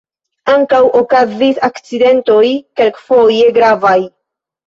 Ankaŭ 0.51 0.77
okazis 1.01 1.59
akcidentoj, 1.67 2.41
kelkfoje 2.81 3.51
gravaj. 3.59 3.97